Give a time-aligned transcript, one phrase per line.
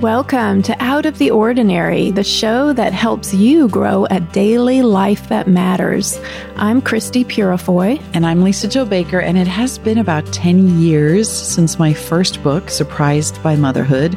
[0.00, 5.28] Welcome to Out of the Ordinary, the show that helps you grow a daily life
[5.28, 6.18] that matters.
[6.56, 8.02] I'm Christie Purifoy.
[8.14, 12.42] And I'm Lisa Jo Baker, and it has been about 10 years since my first
[12.42, 14.16] book, Surprised by Motherhood,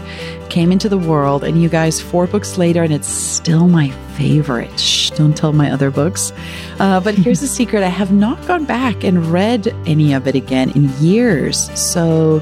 [0.49, 1.43] came into the world.
[1.43, 4.79] And you guys, four books later, and it's still my favorite.
[4.79, 6.31] Shh, don't tell my other books.
[6.79, 10.35] Uh, but here's the secret I have not gone back and read any of it
[10.35, 11.69] again in years.
[11.77, 12.41] So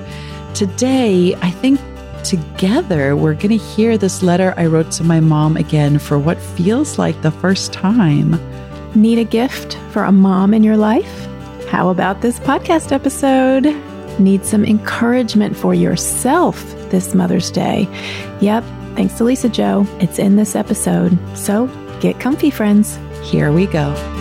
[0.54, 1.80] today, I think
[2.24, 6.38] together, we're going to hear this letter I wrote to my mom again for what
[6.38, 8.40] feels like the first time.
[8.94, 11.28] Need a gift for a mom in your life?
[11.68, 13.66] How about this podcast episode?
[14.20, 17.88] Need some encouragement for yourself this Mother's Day?
[18.42, 18.64] Yep,
[18.96, 21.18] thanks to Lisa Jo, it's in this episode.
[21.38, 21.68] So
[22.02, 23.00] get comfy, friends.
[23.24, 24.21] Here we go.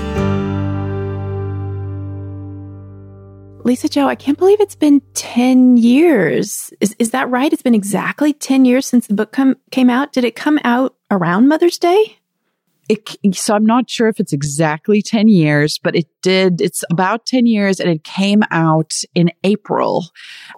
[3.70, 6.72] Lisa Jo, I can't believe it's been 10 years.
[6.80, 7.52] Is, is that right?
[7.52, 10.12] It's been exactly 10 years since the book come, came out.
[10.12, 12.18] Did it come out around Mother's Day?
[12.88, 16.60] It, so I'm not sure if it's exactly 10 years, but it did.
[16.60, 20.06] It's about 10 years and it came out in April.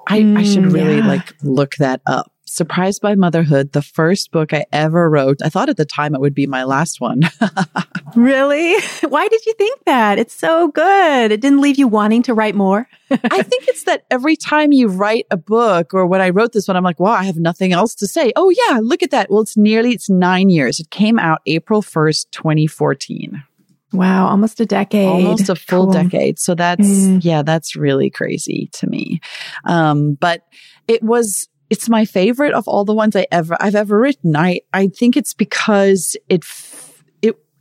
[0.09, 1.07] I, mm, I should really yeah.
[1.07, 2.33] like look that up.
[2.53, 5.41] Surprised by Motherhood, the first book I ever wrote.
[5.43, 7.23] I thought at the time it would be my last one.
[8.15, 8.79] really?
[9.09, 10.19] Why did you think that?
[10.19, 11.33] It's so good.
[11.33, 12.87] It didn't leave you wanting to write more.
[13.11, 16.69] I think it's that every time you write a book or when I wrote this
[16.69, 18.35] one, I'm like, wow, I have nothing else to say.
[18.37, 19.31] Oh yeah, look at that.
[19.31, 20.79] Well, it's nearly, it's nine years.
[20.79, 23.43] It came out April 1st, 2014.
[23.95, 25.09] Wow, almost a decade.
[25.09, 25.93] Almost a full cool.
[25.95, 26.39] decade.
[26.39, 27.25] So that's, mm.
[27.25, 29.23] yeah, that's really crazy to me.
[29.65, 30.43] Um, but
[30.87, 34.37] it was, it's my favorite of all the ones I ever I've ever written.
[34.37, 36.45] I I think it's because it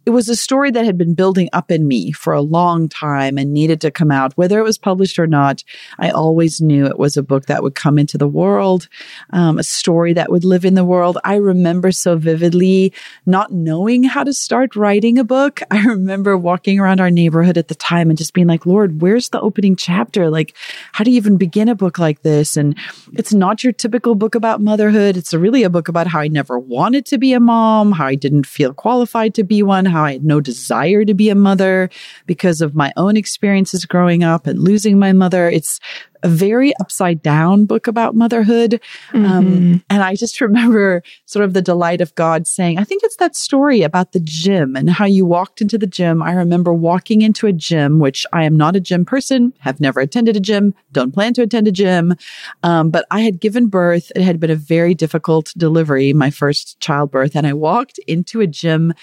[0.06, 3.38] it was a story that had been building up in me for a long time
[3.38, 4.36] and needed to come out.
[4.36, 5.64] Whether it was published or not,
[6.00, 8.88] I always knew it was a book that would come into the world,
[9.30, 11.20] um, a story that would live in the world.
[11.24, 12.94] I remember so vividly
[13.28, 15.62] not knowing how to start writing a book.
[15.72, 19.30] I remember walking around our neighborhood at the time and just being like, Lord, where's
[19.30, 20.32] the opening chapter?
[20.32, 20.56] Like,
[20.94, 22.58] how do you even begin a book like this?
[22.58, 22.76] And
[23.14, 25.16] it's not your typical book about motherhood.
[25.16, 28.16] It's really a book about how I never wanted to be a mom, how I
[28.16, 31.90] didn't feel qualified to be one, how I had no desire to be a mother
[32.26, 35.50] because of my own experiences growing up and losing my mother.
[35.50, 35.80] It's
[36.24, 38.80] a very upside down book about motherhood.
[39.14, 39.38] Um, mm-hmm.
[39.38, 43.18] Um, and I just remember sort of the delight of God saying, I think it's
[43.18, 46.22] that story about the gym and how you walked into the gym.
[46.22, 50.00] I remember walking into a gym, which I am not a gym person, have never
[50.00, 52.16] attended a gym, don't plan to attend a gym.
[52.64, 54.12] Um, but I had given birth.
[54.16, 57.36] It had been a very difficult delivery, my first childbirth.
[57.36, 58.94] And I walked into a gym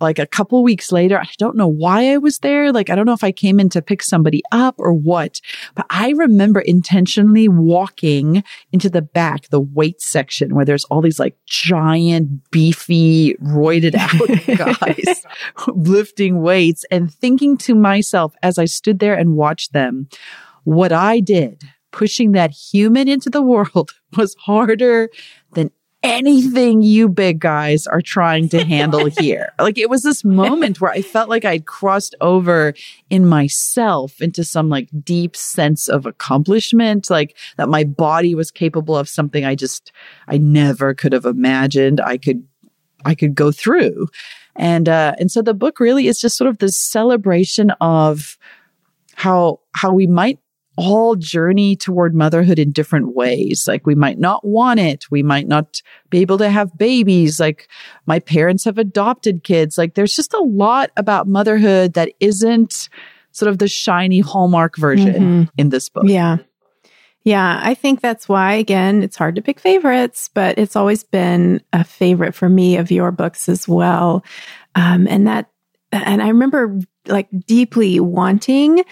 [0.00, 1.18] like a couple weeks later.
[1.18, 2.72] I don't know why I was there.
[2.72, 5.40] Like, I don't know if I came in to pick somebody up or what,
[5.74, 11.18] but I remember intentionally walking into the back, the weight section where there's all these
[11.18, 15.26] like giant, beefy, roided out guys
[15.68, 20.08] lifting weights and thinking to myself as I stood there and watched them,
[20.64, 21.62] what I did
[21.94, 25.08] pushing that human into the world was harder
[25.52, 25.70] than
[26.04, 29.52] anything you big guys are trying to handle here.
[29.58, 32.74] like it was this moment where I felt like I'd crossed over
[33.08, 38.96] in myself into some like deep sense of accomplishment, like that my body was capable
[38.96, 39.92] of something I just,
[40.28, 42.46] I never could have imagined I could,
[43.04, 44.08] I could go through.
[44.56, 48.38] And, uh, and so the book really is just sort of this celebration of
[49.14, 50.38] how, how we might
[50.76, 53.66] all journey toward motherhood in different ways.
[53.68, 55.10] Like we might not want it.
[55.10, 55.80] We might not
[56.10, 57.38] be able to have babies.
[57.38, 57.68] Like
[58.06, 59.78] my parents have adopted kids.
[59.78, 62.88] Like there's just a lot about motherhood that isn't
[63.32, 65.42] sort of the shiny hallmark version mm-hmm.
[65.58, 66.04] in this book.
[66.06, 66.38] Yeah.
[67.24, 71.62] Yeah, I think that's why, again, it's hard to pick favorites, but it's always been
[71.72, 74.22] a favorite for me of your books as well.
[74.74, 75.48] Um, and that,
[75.94, 78.82] and I remember like deeply wanting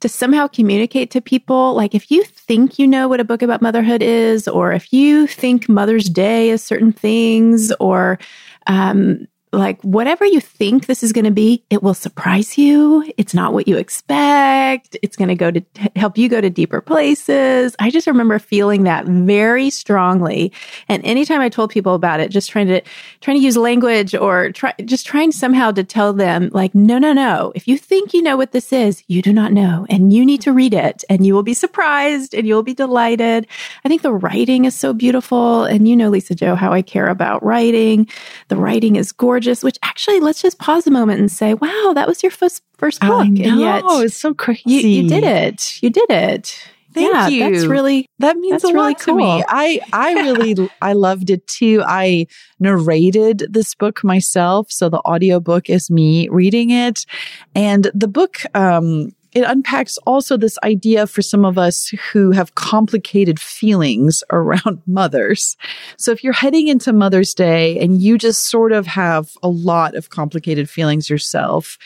[0.00, 3.62] to somehow communicate to people like if you think you know what a book about
[3.62, 8.18] motherhood is or if you think mother's day is certain things or
[8.66, 13.12] um, like whatever you think this is going to be, it will surprise you.
[13.18, 14.96] It's not what you expect.
[15.02, 15.62] It's going to go to
[15.94, 17.76] help you go to deeper places.
[17.78, 20.52] I just remember feeling that very strongly.
[20.88, 22.80] And anytime I told people about it, just trying to,
[23.20, 27.12] trying to use language or try, just trying somehow to tell them like, no, no,
[27.12, 27.52] no.
[27.54, 30.40] If you think you know what this is, you do not know and you need
[30.42, 33.46] to read it and you will be surprised and you'll be delighted.
[33.84, 35.64] I think the writing is so beautiful.
[35.64, 38.08] And you know, Lisa-Jo, how I care about writing.
[38.48, 41.92] The writing is gorgeous gorgeous, which actually, let's just pause a moment and say, wow,
[41.94, 43.10] that was your first, first book.
[43.10, 44.62] I know, and yet it's so crazy.
[44.66, 45.82] You, you did it.
[45.82, 46.68] You did it.
[46.94, 47.50] Thank yeah, you.
[47.50, 49.16] That's really that means a lot really to cool.
[49.16, 49.42] me.
[49.48, 51.82] I I really I loved it too.
[51.86, 52.26] I
[52.60, 57.06] narrated this book myself, so the audiobook is me reading it,
[57.54, 62.54] and the book um it unpacks also this idea for some of us who have
[62.54, 65.56] complicated feelings around mothers.
[65.96, 69.94] So if you're heading into Mother's Day and you just sort of have a lot
[69.94, 71.78] of complicated feelings yourself,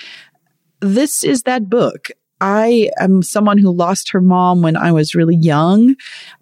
[0.80, 2.10] this is that book.
[2.40, 5.94] I am someone who lost her mom when I was really young.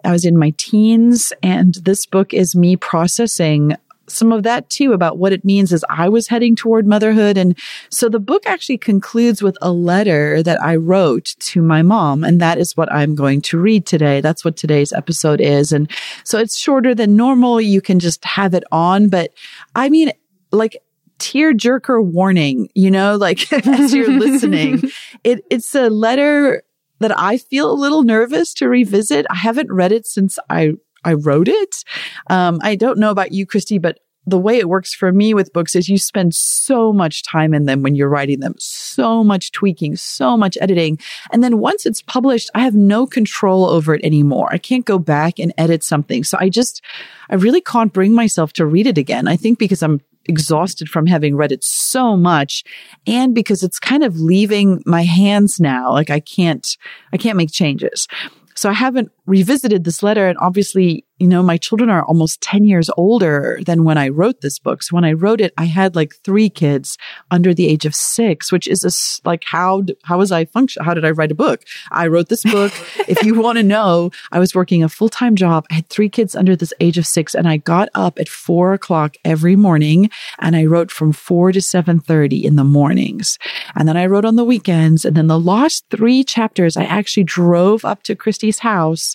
[0.03, 4.93] I was in my teens, and this book is me processing some of that too
[4.93, 7.37] about what it means as I was heading toward motherhood.
[7.37, 7.59] And
[7.91, 12.25] so the book actually concludes with a letter that I wrote to my mom.
[12.25, 14.21] And that is what I'm going to read today.
[14.21, 15.73] That's what today's episode is.
[15.73, 15.91] And
[16.25, 17.61] so it's shorter than normal.
[17.61, 19.09] You can just have it on.
[19.09, 19.33] But
[19.75, 20.13] I mean,
[20.53, 20.77] like,
[21.19, 24.83] tear jerker warning, you know, like as you're listening,
[25.25, 26.63] it, it's a letter
[27.01, 29.27] that I feel a little nervous to revisit.
[29.31, 30.75] I haven't read it since I
[31.05, 31.85] I wrote it.
[32.29, 35.53] Um, I don't know about you, Christie, but the way it works for me with
[35.53, 39.53] books is you spend so much time in them when you're writing them, so much
[39.53, 40.99] tweaking, so much editing.
[41.31, 44.49] And then once it's published, I have no control over it anymore.
[44.51, 46.25] I can't go back and edit something.
[46.25, 46.83] So I just,
[47.29, 49.29] I really can't bring myself to read it again.
[49.29, 52.65] I think because I'm exhausted from having read it so much
[53.07, 55.93] and because it's kind of leaving my hands now.
[55.93, 56.79] Like I can't,
[57.13, 58.09] I can't make changes.
[58.55, 60.29] So I haven't revisited this letter.
[60.29, 64.41] And obviously, you know, my children are almost 10 years older than when I wrote
[64.41, 64.83] this book.
[64.83, 66.99] So when I wrote it, I had like three kids
[67.31, 70.85] under the age of six, which is a, like, how, how was I function?
[70.85, 71.63] How did I write a book?
[71.93, 72.73] I wrote this book.
[73.09, 75.67] if you want to know, I was working a full time job.
[75.71, 78.73] I had three kids under this age of six and I got up at four
[78.73, 80.11] o'clock every morning
[80.41, 83.39] and I wrote from four to 7.30 in the mornings.
[83.77, 85.05] And then I wrote on the weekends.
[85.05, 89.15] And then the last three chapters, I actually drove up to Christie's house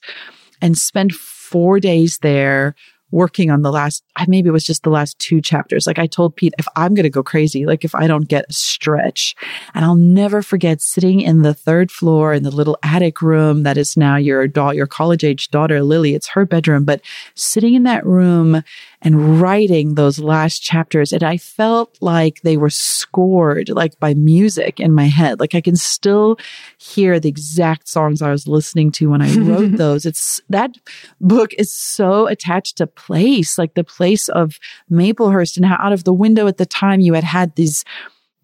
[0.62, 1.14] and spent
[1.50, 2.76] four days there
[3.12, 5.88] working on the last, maybe it was just the last two chapters.
[5.88, 8.46] Like I told Pete, if I'm going to go crazy, like if I don't get
[8.50, 9.36] a stretch,
[9.74, 13.78] and I'll never forget sitting in the third floor in the little attic room that
[13.78, 16.14] is now your daughter, your college age daughter, Lily.
[16.14, 17.02] It's her bedroom, but
[17.36, 18.64] sitting in that room
[19.02, 21.14] and writing those last chapters.
[21.14, 25.40] And I felt like they were scored like by music in my head.
[25.40, 26.38] Like I can still
[26.78, 30.06] hear the exact songs I was listening to when I wrote those.
[30.06, 30.72] It's that
[31.22, 34.60] book is so attached to place, like the place of
[34.92, 37.86] Maplehurst and how out of the window at the time you had had these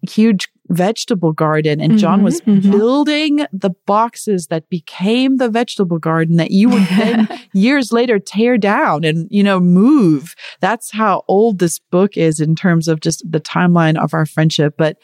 [0.02, 2.70] huge vegetable garden and John mm-hmm, was mm-hmm.
[2.70, 8.58] building the boxes that became the vegetable garden that you would then years later tear
[8.58, 10.34] down and, you know, move.
[10.60, 14.74] That's how old this book is in terms of just the timeline of our friendship.
[14.76, 14.98] But,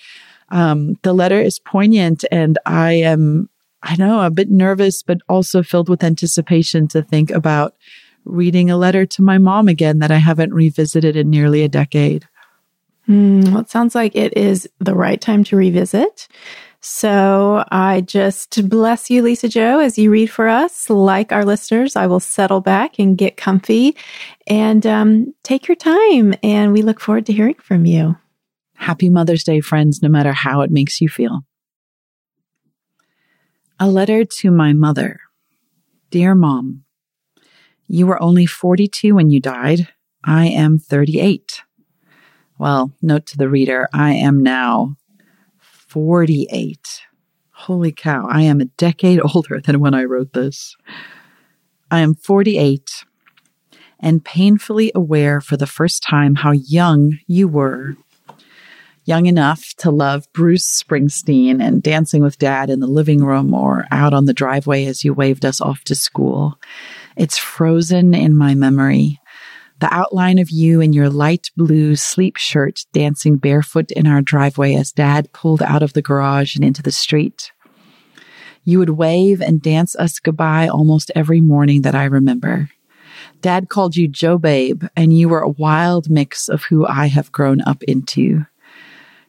[0.51, 3.49] um, the letter is poignant and I am,
[3.83, 7.75] I know a bit nervous, but also filled with anticipation to think about
[8.25, 12.29] reading a letter to my mom again that I haven't revisited in nearly a decade.
[13.13, 16.29] Mm, well, it sounds like it is the right time to revisit.
[16.81, 20.89] So I just bless you, Lisa-Jo, as you read for us.
[20.89, 23.97] Like our listeners, I will settle back and get comfy
[24.47, 26.35] and um, take your time.
[26.43, 28.17] And we look forward to hearing from you.
[28.75, 31.43] Happy Mother's Day, friends, no matter how it makes you feel.
[33.79, 35.21] A letter to my mother.
[36.11, 36.85] Dear Mom,
[37.87, 39.89] you were only 42 when you died.
[40.25, 41.63] I am 38.
[42.63, 44.95] Well, note to the reader, I am now
[45.59, 47.03] 48.
[47.51, 50.77] Holy cow, I am a decade older than when I wrote this.
[51.91, 53.05] I am 48
[53.99, 57.97] and painfully aware for the first time how young you were.
[59.05, 63.87] Young enough to love Bruce Springsteen and dancing with dad in the living room or
[63.91, 66.61] out on the driveway as you waved us off to school.
[67.17, 69.19] It's frozen in my memory
[69.83, 74.77] the outline of you in your light blue sleep shirt dancing barefoot in our driveway
[74.77, 77.51] as dad pulled out of the garage and into the street.
[78.63, 82.71] You would wave and dance us goodbye almost every morning that I remember.
[83.41, 87.33] Dad called you Joe Babe, and you were a wild mix of who I have
[87.33, 88.47] grown up into.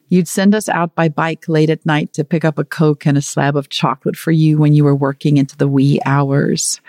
[0.08, 3.18] You'd send us out by bike late at night to pick up a Coke and
[3.18, 6.80] a slab of chocolate for you when you were working into the wee hours.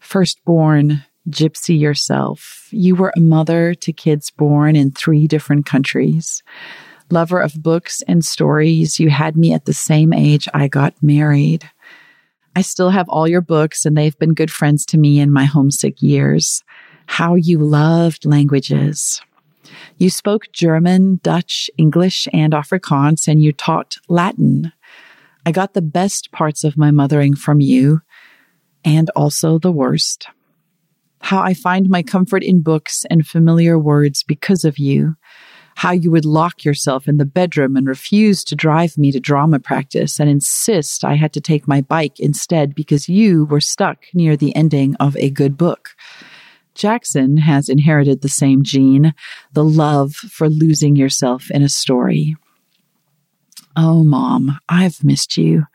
[0.00, 2.68] Firstborn, gypsy yourself.
[2.70, 6.42] You were a mother to kids born in three different countries.
[7.10, 11.68] Lover of books and stories, you had me at the same age I got married.
[12.56, 15.44] I still have all your books, and they've been good friends to me in my
[15.44, 16.62] homesick years.
[17.06, 19.20] How you loved languages.
[19.98, 24.72] You spoke German, Dutch, English, and Afrikaans, and you taught Latin.
[25.44, 28.02] I got the best parts of my mothering from you
[28.84, 30.26] and also the worst.
[31.20, 35.16] How I find my comfort in books and familiar words because of you.
[35.76, 39.60] How you would lock yourself in the bedroom and refuse to drive me to drama
[39.60, 44.36] practice and insist I had to take my bike instead because you were stuck near
[44.36, 45.90] the ending of a good book.
[46.74, 49.14] Jackson has inherited the same gene,
[49.52, 52.36] the love for losing yourself in a story.
[53.76, 55.66] Oh, mom, I've missed you.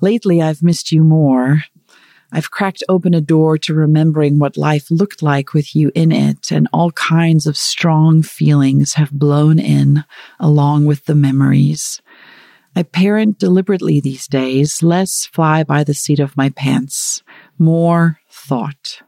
[0.00, 1.64] Lately, I've missed you more.
[2.32, 6.52] I've cracked open a door to remembering what life looked like with you in it,
[6.52, 10.04] and all kinds of strong feelings have blown in
[10.38, 12.00] along with the memories.
[12.76, 17.22] I parent deliberately these days, less fly by the seat of my pants,
[17.58, 19.02] more thought.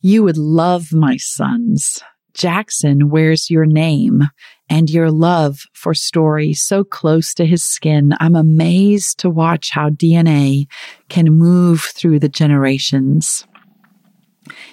[0.00, 2.00] You would love my sons.
[2.36, 4.24] Jackson wears your name
[4.68, 8.12] and your love for story so close to his skin.
[8.20, 10.66] I'm amazed to watch how DNA
[11.08, 13.46] can move through the generations.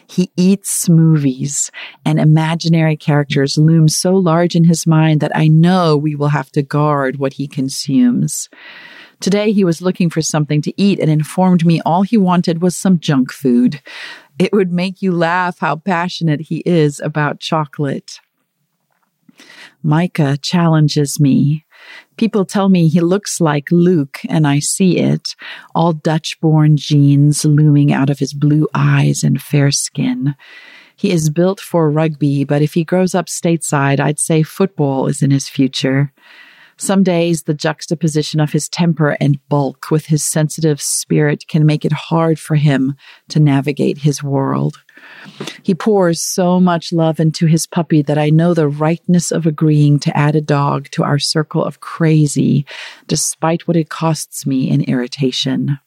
[0.08, 1.72] He eats movies
[2.06, 6.52] and imaginary characters loom so large in his mind that I know we will have
[6.52, 8.50] to guard what he consumes.
[9.24, 12.76] Today he was looking for something to eat and informed me all he wanted was
[12.76, 13.80] some junk food.
[14.38, 18.20] It would make you laugh how passionate he is about chocolate.
[19.82, 21.66] Micah challenges me.
[22.18, 25.38] People tell me he looks like Luke, and I see it,
[25.74, 30.36] all Dutch born genes looming out of his blue eyes and fair skin.
[30.98, 35.22] He is built for rugby, but if he grows up stateside, I'd say football is
[35.22, 36.12] in his future.
[36.84, 41.86] Some days, the juxtaposition of his temper and bulk with his sensitive spirit can make
[41.86, 42.96] it hard for him
[43.30, 44.84] to navigate his world.
[45.62, 49.98] He pours so much love into his puppy that I know the rightness of agreeing
[50.00, 52.66] to add a dog to our circle of crazy,
[53.08, 55.80] despite what it costs me in irritation.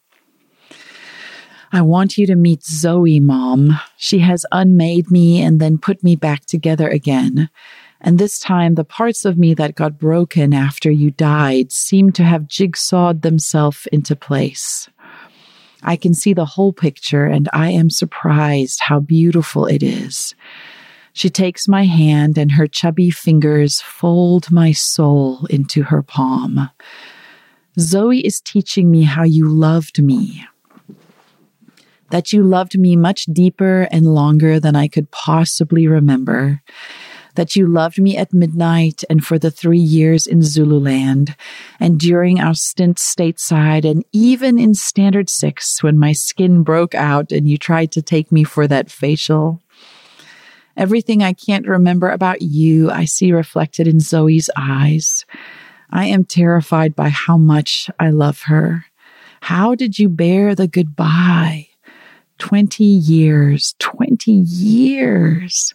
[1.71, 3.79] I want you to meet Zoe, Mom.
[3.97, 7.51] She has unmade me and then put me back together again.
[7.99, 12.23] And this time, the parts of me that got broken after you died seem to
[12.23, 14.87] have jigsawed themselves into place.
[15.83, 20.35] I can see the whole picture, and I am surprised how beautiful it is.
[21.13, 26.69] She takes my hand, and her chubby fingers fold my soul into her palm.
[27.79, 30.45] Zoe is teaching me how you loved me.
[32.11, 36.61] That you loved me much deeper and longer than I could possibly remember
[37.37, 41.35] that you loved me at midnight and for the three years in Zululand,
[41.79, 47.31] and during our stint stateside, and even in Standard Six when my skin broke out
[47.31, 49.61] and you tried to take me for that facial.
[50.75, 55.23] Everything I can't remember about you, I see reflected in Zoe's eyes.
[55.91, 58.85] I am terrified by how much I love her.
[59.41, 61.67] How did you bear the goodbye?
[62.39, 65.73] 20 years, 20 years.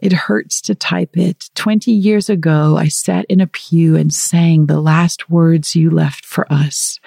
[0.00, 1.48] It hurts to type it.
[1.54, 6.24] 20 years ago, I sat in a pew and sang the last words you left
[6.24, 7.00] for us.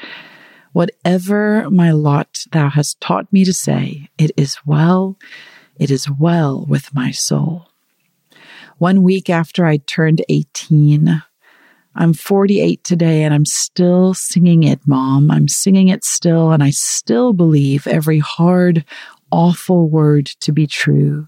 [0.73, 5.17] Whatever my lot thou hast taught me to say, it is well,
[5.77, 7.67] it is well with my soul.
[8.77, 11.21] One week after I turned 18,
[11.95, 15.29] I'm 48 today and I'm still singing it, mom.
[15.29, 18.85] I'm singing it still, and I still believe every hard,
[19.31, 21.27] awful word to be true,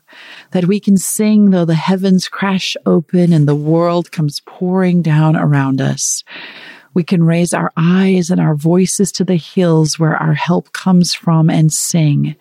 [0.51, 5.35] that we can sing though the heavens crash open and the world comes pouring down
[5.35, 6.23] around us.
[6.93, 11.13] We can raise our eyes and our voices to the hills where our help comes
[11.13, 12.35] from and sing,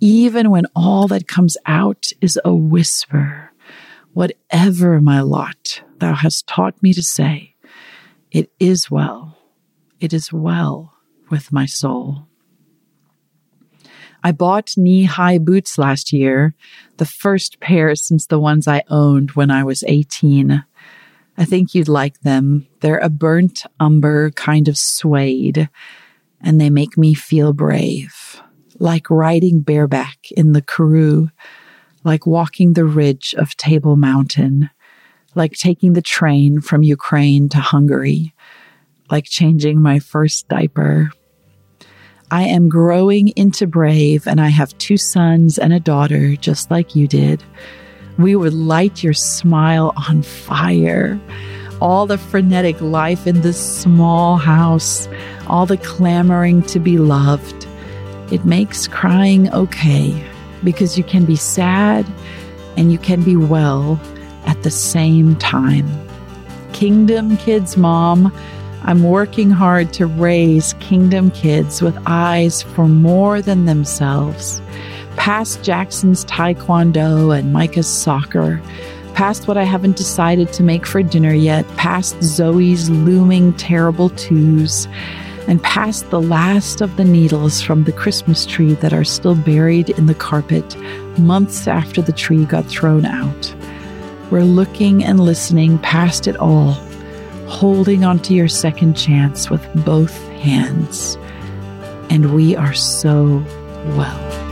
[0.00, 3.52] even when all that comes out is a whisper.
[4.12, 7.54] Whatever my lot thou hast taught me to say,
[8.30, 9.38] it is well,
[10.00, 10.94] it is well
[11.30, 12.26] with my soul.
[14.22, 16.54] I bought knee high boots last year,
[16.96, 20.64] the first pair since the ones I owned when I was 18.
[21.38, 22.66] I think you'd like them.
[22.80, 25.68] They're a burnt umber kind of suede,
[26.40, 28.40] and they make me feel brave,
[28.78, 31.30] like riding bareback in the Karoo,
[32.04, 34.70] like walking the ridge of Table Mountain,
[35.34, 38.34] like taking the train from Ukraine to Hungary,
[39.10, 41.10] like changing my first diaper
[42.30, 46.96] I am growing into brave, and I have two sons and a daughter, just like
[46.96, 47.42] you did.
[48.18, 51.20] We would light your smile on fire.
[51.80, 55.08] All the frenetic life in this small house,
[55.46, 57.66] all the clamoring to be loved.
[58.32, 60.20] It makes crying okay
[60.64, 62.04] because you can be sad
[62.76, 64.00] and you can be well
[64.46, 65.86] at the same time.
[66.72, 68.32] Kingdom Kids Mom,
[68.86, 74.62] I'm working hard to raise kingdom kids with eyes for more than themselves.
[75.16, 78.62] Past Jackson's taekwondo and Micah's soccer,
[79.14, 84.86] past what I haven't decided to make for dinner yet, past Zoe's looming terrible twos,
[85.48, 89.90] and past the last of the needles from the Christmas tree that are still buried
[89.90, 90.76] in the carpet
[91.18, 93.52] months after the tree got thrown out.
[94.30, 96.76] We're looking and listening past it all,
[97.48, 101.16] holding onto your second chance with both hands.
[102.10, 103.44] And we are so
[103.96, 104.45] well.